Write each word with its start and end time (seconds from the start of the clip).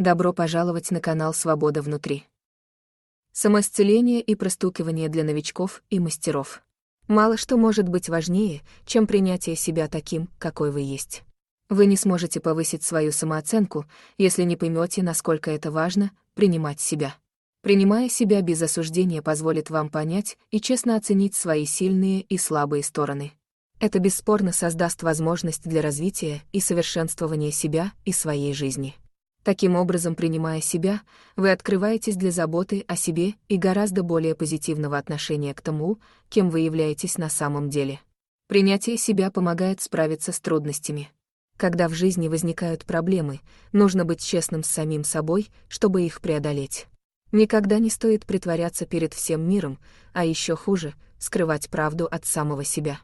Добро 0.00 0.32
пожаловать 0.32 0.90
на 0.90 0.98
канал 0.98 1.34
«Свобода 1.34 1.82
внутри». 1.82 2.24
Самоисцеление 3.32 4.22
и 4.22 4.34
простукивание 4.34 5.10
для 5.10 5.24
новичков 5.24 5.82
и 5.90 6.00
мастеров. 6.00 6.62
Мало 7.06 7.36
что 7.36 7.58
может 7.58 7.86
быть 7.86 8.08
важнее, 8.08 8.62
чем 8.86 9.06
принятие 9.06 9.56
себя 9.56 9.88
таким, 9.88 10.30
какой 10.38 10.70
вы 10.70 10.80
есть. 10.80 11.22
Вы 11.68 11.84
не 11.84 11.98
сможете 11.98 12.40
повысить 12.40 12.82
свою 12.82 13.12
самооценку, 13.12 13.84
если 14.16 14.44
не 14.44 14.56
поймете, 14.56 15.02
насколько 15.02 15.50
это 15.50 15.70
важно 15.70 16.12
принимать 16.32 16.80
себя. 16.80 17.14
Принимая 17.60 18.08
себя 18.08 18.40
без 18.40 18.62
осуждения 18.62 19.20
позволит 19.20 19.68
вам 19.68 19.90
понять 19.90 20.38
и 20.50 20.62
честно 20.62 20.96
оценить 20.96 21.34
свои 21.34 21.66
сильные 21.66 22.22
и 22.22 22.38
слабые 22.38 22.84
стороны. 22.84 23.32
Это 23.80 23.98
бесспорно 23.98 24.52
создаст 24.52 25.02
возможность 25.02 25.68
для 25.68 25.82
развития 25.82 26.40
и 26.52 26.60
совершенствования 26.60 27.50
себя 27.50 27.92
и 28.06 28.12
своей 28.12 28.54
жизни. 28.54 28.96
Таким 29.42 29.74
образом, 29.74 30.14
принимая 30.14 30.60
себя, 30.60 31.00
вы 31.34 31.50
открываетесь 31.50 32.16
для 32.16 32.30
заботы 32.30 32.84
о 32.86 32.96
себе 32.96 33.34
и 33.48 33.56
гораздо 33.56 34.02
более 34.02 34.34
позитивного 34.34 34.98
отношения 34.98 35.54
к 35.54 35.62
тому, 35.62 35.98
кем 36.28 36.50
вы 36.50 36.60
являетесь 36.60 37.16
на 37.16 37.30
самом 37.30 37.70
деле. 37.70 38.00
Принятие 38.48 38.98
себя 38.98 39.30
помогает 39.30 39.80
справиться 39.80 40.32
с 40.32 40.40
трудностями. 40.40 41.10
Когда 41.56 41.88
в 41.88 41.94
жизни 41.94 42.28
возникают 42.28 42.84
проблемы, 42.84 43.40
нужно 43.72 44.04
быть 44.04 44.22
честным 44.22 44.62
с 44.62 44.68
самим 44.68 45.04
собой, 45.04 45.48
чтобы 45.68 46.02
их 46.02 46.20
преодолеть. 46.20 46.86
Никогда 47.32 47.78
не 47.78 47.90
стоит 47.90 48.26
притворяться 48.26 48.86
перед 48.86 49.14
всем 49.14 49.48
миром, 49.48 49.78
а 50.12 50.24
еще 50.24 50.56
хуже— 50.56 50.94
скрывать 51.18 51.70
правду 51.70 52.08
от 52.10 52.26
самого 52.26 52.64
себя. 52.64 53.00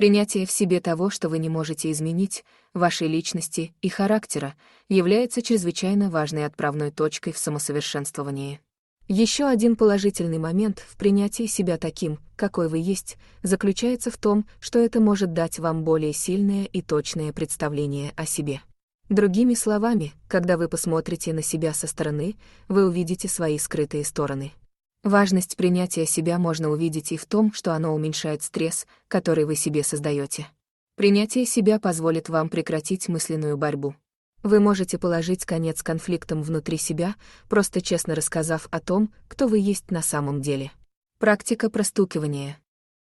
Принятие 0.00 0.46
в 0.46 0.50
себе 0.50 0.80
того, 0.80 1.10
что 1.10 1.28
вы 1.28 1.38
не 1.38 1.50
можете 1.50 1.90
изменить, 1.90 2.42
вашей 2.72 3.06
личности 3.06 3.74
и 3.82 3.90
характера, 3.90 4.54
является 4.88 5.42
чрезвычайно 5.42 6.08
важной 6.08 6.46
отправной 6.46 6.90
точкой 6.90 7.34
в 7.34 7.38
самосовершенствовании. 7.38 8.60
Еще 9.08 9.44
один 9.44 9.76
положительный 9.76 10.38
момент 10.38 10.82
в 10.88 10.96
принятии 10.96 11.44
себя 11.44 11.76
таким, 11.76 12.18
какой 12.36 12.70
вы 12.70 12.78
есть, 12.78 13.18
заключается 13.42 14.10
в 14.10 14.16
том, 14.16 14.46
что 14.58 14.78
это 14.78 15.00
может 15.00 15.34
дать 15.34 15.58
вам 15.58 15.84
более 15.84 16.14
сильное 16.14 16.64
и 16.64 16.80
точное 16.80 17.34
представление 17.34 18.14
о 18.16 18.24
себе. 18.24 18.62
Другими 19.10 19.52
словами, 19.52 20.14
когда 20.28 20.56
вы 20.56 20.70
посмотрите 20.70 21.34
на 21.34 21.42
себя 21.42 21.74
со 21.74 21.86
стороны, 21.86 22.36
вы 22.68 22.86
увидите 22.86 23.28
свои 23.28 23.58
скрытые 23.58 24.06
стороны. 24.06 24.54
Важность 25.02 25.56
принятия 25.56 26.04
себя 26.04 26.38
можно 26.38 26.68
увидеть 26.68 27.12
и 27.12 27.16
в 27.16 27.24
том, 27.24 27.54
что 27.54 27.72
оно 27.72 27.94
уменьшает 27.94 28.42
стресс, 28.42 28.86
который 29.08 29.46
вы 29.46 29.56
себе 29.56 29.82
создаете. 29.82 30.48
Принятие 30.94 31.46
себя 31.46 31.80
позволит 31.80 32.28
вам 32.28 32.50
прекратить 32.50 33.08
мысленную 33.08 33.56
борьбу. 33.56 33.94
Вы 34.42 34.60
можете 34.60 34.98
положить 34.98 35.46
конец 35.46 35.82
конфликтам 35.82 36.42
внутри 36.42 36.76
себя, 36.76 37.14
просто 37.48 37.80
честно 37.80 38.14
рассказав 38.14 38.68
о 38.70 38.80
том, 38.80 39.12
кто 39.26 39.48
вы 39.48 39.58
есть 39.58 39.90
на 39.90 40.02
самом 40.02 40.42
деле. 40.42 40.70
Практика 41.18 41.70
простукивания. 41.70 42.58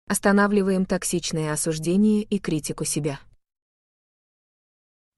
Останавливаем 0.06 0.86
токсичное 0.86 1.52
осуждение 1.52 2.22
и 2.22 2.38
критику 2.38 2.84
себя. 2.84 3.20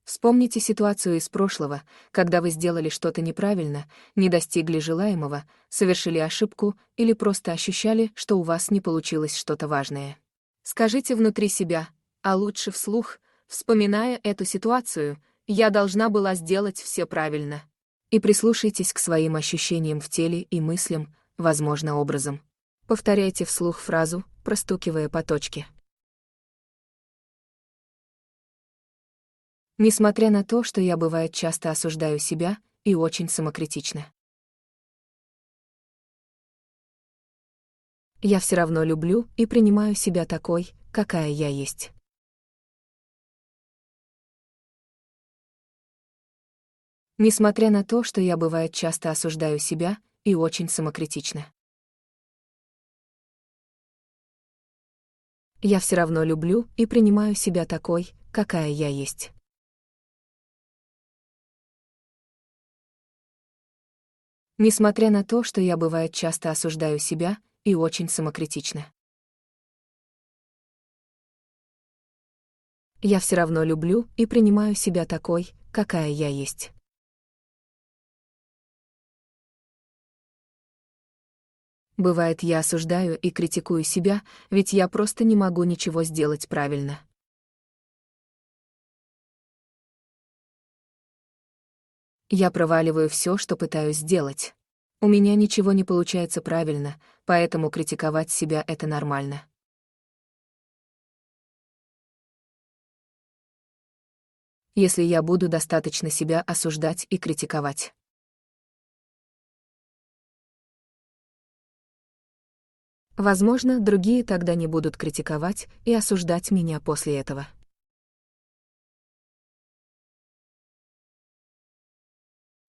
Вспомните 0.06 0.60
ситуацию 0.60 1.16
из 1.16 1.28
прошлого, 1.28 1.82
когда 2.12 2.40
вы 2.40 2.50
сделали 2.50 2.90
что-то 2.90 3.22
неправильно, 3.22 3.90
не 4.14 4.28
достигли 4.28 4.78
желаемого, 4.78 5.42
совершили 5.68 6.18
ошибку 6.18 6.76
или 6.96 7.12
просто 7.12 7.50
ощущали, 7.50 8.12
что 8.14 8.38
у 8.38 8.42
вас 8.42 8.70
не 8.70 8.80
получилось 8.80 9.36
что-то 9.36 9.66
важное. 9.66 10.16
Скажите 10.62 11.16
внутри 11.16 11.48
себя, 11.48 11.88
а 12.22 12.36
лучше 12.36 12.70
вслух, 12.70 13.18
вспоминая 13.48 14.20
эту 14.22 14.44
ситуацию, 14.44 15.20
я 15.48 15.70
должна 15.70 16.08
была 16.08 16.36
сделать 16.36 16.78
все 16.78 17.04
правильно. 17.04 17.64
И 18.10 18.20
прислушайтесь 18.20 18.92
к 18.92 19.00
своим 19.00 19.34
ощущениям 19.34 19.98
в 19.98 20.08
теле 20.08 20.42
и 20.42 20.60
мыслям, 20.60 21.12
возможно, 21.36 21.96
образом. 21.96 22.40
Повторяйте 22.86 23.44
вслух 23.44 23.80
фразу, 23.80 24.22
простукивая 24.44 25.08
по 25.08 25.24
точке. 25.24 25.66
Несмотря 29.78 30.30
на 30.30 30.42
то, 30.42 30.62
что 30.62 30.80
я 30.80 30.96
бывает 30.96 31.34
часто 31.34 31.70
осуждаю 31.70 32.18
себя 32.18 32.56
и 32.84 32.94
очень 32.94 33.28
самокритична. 33.28 34.10
Я 38.22 38.40
все 38.40 38.56
равно 38.56 38.84
люблю 38.84 39.28
и 39.36 39.44
принимаю 39.44 39.94
себя 39.94 40.24
такой, 40.24 40.72
какая 40.92 41.28
я 41.28 41.48
есть. 41.48 41.92
Несмотря 47.18 47.68
на 47.70 47.84
то, 47.84 48.02
что 48.02 48.22
я 48.22 48.38
бывает 48.38 48.72
часто 48.72 49.10
осуждаю 49.10 49.58
себя 49.58 49.98
и 50.24 50.34
очень 50.34 50.70
самокритична. 50.70 51.52
Я 55.60 55.80
все 55.80 55.96
равно 55.96 56.24
люблю 56.24 56.66
и 56.78 56.86
принимаю 56.86 57.34
себя 57.34 57.66
такой, 57.66 58.14
какая 58.32 58.68
я 58.68 58.88
есть. 58.88 59.35
Несмотря 64.58 65.10
на 65.10 65.22
то, 65.22 65.42
что 65.42 65.60
я 65.60 65.76
бывает 65.76 66.14
часто 66.14 66.50
осуждаю 66.50 66.98
себя 66.98 67.36
и 67.64 67.74
очень 67.74 68.08
самокритична. 68.08 68.90
Я 73.02 73.20
все 73.20 73.36
равно 73.36 73.64
люблю 73.64 74.08
и 74.16 74.24
принимаю 74.24 74.74
себя 74.74 75.04
такой, 75.04 75.52
какая 75.72 76.08
я 76.08 76.28
есть. 76.28 76.72
Бывает, 81.98 82.42
я 82.42 82.60
осуждаю 82.60 83.18
и 83.18 83.30
критикую 83.30 83.84
себя, 83.84 84.22
ведь 84.50 84.72
я 84.72 84.88
просто 84.88 85.24
не 85.24 85.36
могу 85.36 85.64
ничего 85.64 86.02
сделать 86.02 86.48
правильно. 86.48 87.00
Я 92.28 92.50
проваливаю 92.50 93.08
все, 93.08 93.36
что 93.36 93.56
пытаюсь 93.56 93.98
сделать. 93.98 94.56
У 95.00 95.06
меня 95.06 95.36
ничего 95.36 95.72
не 95.72 95.84
получается 95.84 96.40
правильно, 96.42 97.00
поэтому 97.24 97.70
критиковать 97.70 98.30
себя— 98.30 98.64
это 98.66 98.88
нормально. 98.88 99.46
Если 104.74 105.04
я 105.04 105.22
буду 105.22 105.48
достаточно 105.48 106.10
себя 106.10 106.40
осуждать 106.40 107.06
и 107.10 107.16
критиковать. 107.16 107.94
Возможно, 113.16 113.80
другие 113.80 114.24
тогда 114.24 114.54
не 114.56 114.66
будут 114.66 114.96
критиковать 114.96 115.68
и 115.84 115.94
осуждать 115.94 116.50
меня 116.50 116.80
после 116.80 117.18
этого. 117.18 117.46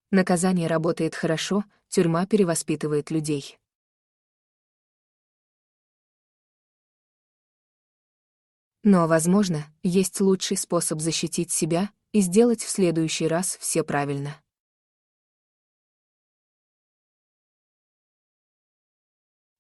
Наказание 0.10 0.68
работает 0.68 1.16
хорошо, 1.16 1.66
тюрьма 1.90 2.26
перевоспитывает 2.26 3.12
людей. 3.12 3.60
Но, 8.84 9.06
возможно, 9.08 9.66
есть 9.84 10.22
лучший 10.22 10.56
способ 10.56 11.02
защитить 11.02 11.52
себя 11.52 11.90
и 12.14 12.22
сделать 12.22 12.64
в 12.64 12.70
следующий 12.70 13.28
раз 13.28 13.58
все 13.60 13.84
правильно. 13.84 14.42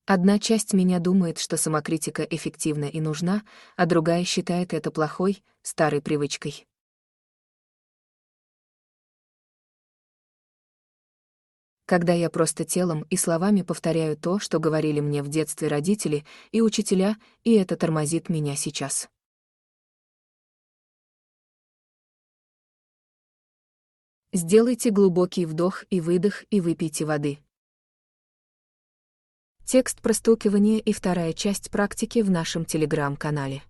Одна 0.06 0.40
часть 0.40 0.72
меня 0.72 1.00
думает, 1.00 1.40
что 1.40 1.58
самокритика 1.58 2.24
эффективна 2.24 2.86
и 2.86 3.02
нужна, 3.02 3.44
а 3.76 3.86
другая 3.86 4.24
считает 4.24 4.74
это 4.74 4.90
плохой, 4.92 5.44
старой 5.62 6.02
привычкой. 6.02 6.66
Когда 11.88 12.12
я 12.12 12.30
просто 12.30 12.66
телом 12.66 13.06
и 13.10 13.16
словами 13.16 13.62
повторяю 13.62 14.18
то, 14.18 14.40
что 14.40 14.60
говорили 14.60 15.00
мне 15.00 15.24
в 15.24 15.30
детстве 15.30 15.70
родители 15.70 16.26
и 16.52 16.62
учителя, 16.62 17.16
и 17.46 17.54
это 17.54 17.78
тормозит 17.78 18.28
меня 18.28 18.58
сейчас. 18.58 19.10
Сделайте 24.34 24.92
глубокий 24.92 25.46
вдох 25.46 25.86
и 25.90 26.02
выдох 26.02 26.44
и 26.50 26.60
выпейте 26.60 27.06
воды. 27.06 27.40
Текст 29.66 30.02
простукивания 30.02 30.80
и 30.80 30.92
вторая 30.92 31.32
часть 31.32 31.72
практики 31.72 32.20
в 32.20 32.30
нашем 32.30 32.66
телеграм-канале. 32.66 33.64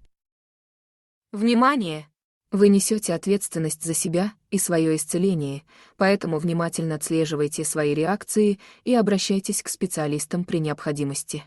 Внимание! 1.31 2.09
Вы 2.51 2.69
несете 2.69 3.13
ответственность 3.13 3.83
за 3.83 3.94
себя 3.94 4.33
и 4.51 4.57
свое 4.57 4.95
исцеление, 4.95 5.63
поэтому 5.97 6.39
внимательно 6.39 6.95
отслеживайте 6.95 7.65
свои 7.65 7.94
реакции 7.94 8.59
и 8.85 8.95
обращайтесь 8.95 9.61
к 9.61 9.67
специалистам 9.67 10.45
при 10.45 10.59
необходимости. 10.59 11.44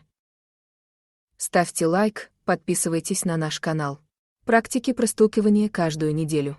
Ставьте 1.37 1.87
лайк, 1.87 2.31
подписывайтесь 2.45 3.25
на 3.25 3.35
наш 3.35 3.59
канал. 3.59 3.99
Практики 4.45 4.93
простукивания 4.93 5.69
каждую 5.69 6.13
неделю. 6.13 6.57